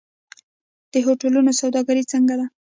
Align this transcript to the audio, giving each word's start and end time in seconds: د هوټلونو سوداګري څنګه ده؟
د 0.91 0.93
هوټلونو 1.05 1.51
سوداګري 1.61 2.03
څنګه 2.13 2.33
ده؟ 2.39 2.45